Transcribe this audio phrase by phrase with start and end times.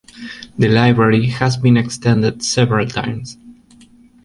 [0.57, 3.37] The library has been extended several times.